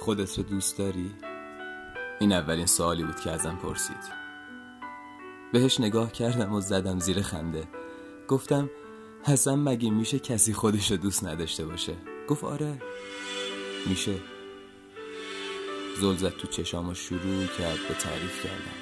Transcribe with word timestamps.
خودت 0.00 0.38
رو 0.38 0.44
دوست 0.44 0.78
داری؟ 0.78 1.14
این 2.20 2.32
اولین 2.32 2.66
سوالی 2.66 3.04
بود 3.04 3.20
که 3.20 3.30
ازم 3.30 3.58
پرسید. 3.62 4.20
بهش 5.52 5.80
نگاه 5.80 6.12
کردم 6.12 6.52
و 6.52 6.60
زدم 6.60 6.98
زیر 6.98 7.22
خنده. 7.22 7.68
گفتم 8.28 8.70
حسن 9.22 9.54
مگه 9.54 9.90
میشه 9.90 10.18
کسی 10.18 10.52
خودش 10.52 10.90
رو 10.90 10.96
دوست 10.96 11.24
نداشته 11.24 11.66
باشه؟ 11.66 11.94
گفت 12.28 12.44
آره. 12.44 12.82
میشه. 13.86 14.14
زل 16.00 16.16
زد 16.16 16.36
تو 16.36 16.48
چشام 16.48 16.88
و 16.88 16.94
شروع 16.94 17.46
کرد 17.58 17.78
به 17.88 17.94
تعریف 17.94 18.44
کردم 18.44 18.80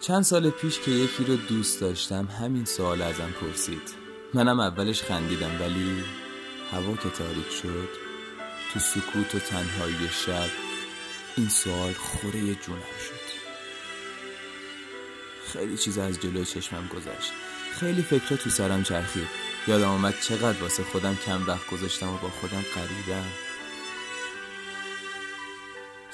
چند 0.00 0.22
سال 0.22 0.50
پیش 0.50 0.80
که 0.80 0.90
یکی 0.90 1.24
رو 1.24 1.36
دوست 1.36 1.80
داشتم 1.80 2.28
همین 2.40 2.64
سوال 2.64 3.02
ازم 3.02 3.30
پرسید. 3.40 3.94
منم 4.34 4.60
اولش 4.60 5.02
خندیدم 5.02 5.60
ولی 5.60 6.04
هوا 6.70 6.96
که 6.96 7.10
تاریک 7.10 7.50
شد 7.62 8.09
تو 8.72 8.78
سکوت 8.78 9.34
و 9.34 9.38
تنهایی 9.38 10.08
شب 10.26 10.48
این 11.36 11.48
سوال 11.48 11.92
خوره 11.92 12.54
جونم 12.54 12.80
شد. 12.80 13.30
خیلی 15.52 15.76
چیز 15.76 15.98
از 15.98 16.20
جلوی 16.20 16.44
چشمم 16.44 16.86
گذشت. 16.86 17.32
خیلی 17.72 18.02
فکرها 18.02 18.36
تو 18.36 18.50
سرم 18.50 18.82
چرخید. 18.82 19.28
یادم 19.66 19.88
آمد 19.88 20.20
چقدر 20.20 20.62
واسه 20.62 20.82
خودم 20.82 21.16
کم 21.26 21.46
وقت 21.46 21.70
گذاشتم 21.70 22.08
و 22.08 22.16
با 22.16 22.28
خودم 22.28 22.64
قریبم 22.74 23.26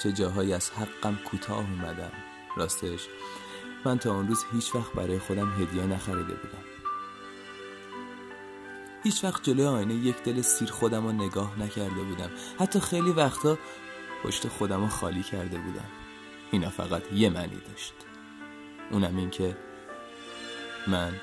چه 0.03 0.11
جاهایی 0.11 0.53
از 0.53 0.71
حقم 0.71 1.15
کوتاه 1.15 1.57
اومدم. 1.57 2.11
راستش 2.57 3.07
من 3.85 3.99
تا 3.99 4.15
اون 4.15 4.27
روز 4.27 4.45
هیچ 4.53 4.75
وقت 4.75 4.93
برای 4.93 5.19
خودم 5.19 5.61
هدیه 5.61 5.85
نخریده 5.85 6.33
بودم. 6.33 6.76
هیچ 9.07 9.23
وقت 9.23 9.43
جلوی 9.43 9.65
آینه 9.65 9.93
یک 9.93 10.23
دل 10.23 10.41
سیر 10.41 10.71
خودم 10.71 11.05
رو 11.05 11.11
نگاه 11.11 11.59
نکرده 11.59 12.03
بودم. 12.03 12.29
حتی 12.59 12.79
خیلی 12.79 13.11
وقتا 13.11 13.57
پشت 14.23 14.47
خودم 14.47 14.81
رو 14.81 14.87
خالی 14.87 15.23
کرده 15.23 15.57
بودم. 15.57 15.85
اینا 16.51 16.69
فقط 16.69 17.13
یه 17.13 17.29
معنی 17.29 17.61
داشت. 17.69 17.93
اونم 18.91 19.17
این 19.17 19.29
که 19.29 19.57
من 20.87 21.13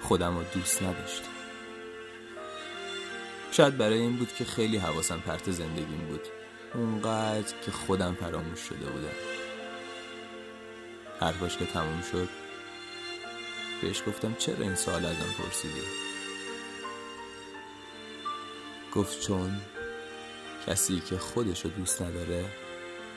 خودم 0.00 0.36
رو 0.38 0.44
دوست 0.54 0.82
نداشتم. 0.82 1.28
شاید 3.52 3.78
برای 3.78 3.98
این 3.98 4.16
بود 4.16 4.32
که 4.32 4.44
خیلی 4.44 4.76
حواسم 4.76 5.20
پرت 5.20 5.50
زندگیم 5.50 6.06
بود. 6.08 6.26
اونقدر 6.74 7.54
که 7.66 7.72
خودم 7.72 8.14
فراموش 8.14 8.60
شده 8.60 8.86
بودم. 8.90 9.16
حرفاش 11.20 11.56
که 11.56 11.66
تموم 11.66 12.02
شد 12.12 12.28
بهش 13.82 14.02
گفتم 14.06 14.34
چرا 14.38 14.60
این 14.60 14.74
سوال 14.74 15.04
ازم 15.06 15.34
پرسیدی؟ 15.38 16.13
گفت 18.96 19.20
چون 19.20 19.60
کسی 20.66 21.00
که 21.00 21.18
خودش 21.18 21.64
رو 21.64 21.70
دوست 21.70 22.02
نداره 22.02 22.44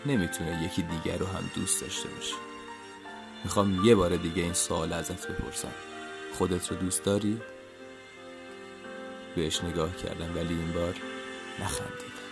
نمی‌تونه 0.06 0.64
یکی 0.64 0.82
دیگر 0.82 1.18
رو 1.18 1.26
هم 1.26 1.52
دوست 1.56 1.82
داشته 1.82 2.10
باشه. 2.10 2.36
می‌خوام 3.44 3.86
یه 3.86 3.96
بار 3.96 4.16
دیگه 4.16 4.44
این 4.44 4.54
سوال 4.54 4.94
ازت 4.94 5.28
بپرسم. 5.28 5.74
خودت 6.34 6.72
رو 6.72 6.78
دوست 6.78 7.04
داری؟ 7.04 7.42
بهش 9.36 9.64
نگاه 9.64 9.96
کردم 9.96 10.36
ولی 10.36 10.54
این 10.54 10.72
بار 10.72 10.96
نخندید 11.60 12.27